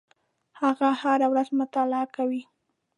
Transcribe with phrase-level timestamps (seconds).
[0.59, 2.41] هغه هره ورځ مطالعه کوي.